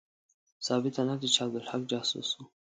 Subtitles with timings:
[0.65, 2.43] ثابته نه ده چې عبدالحق جاسوس وو.